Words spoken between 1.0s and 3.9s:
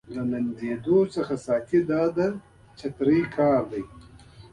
څخه ساتي دا د چترۍ کار دی.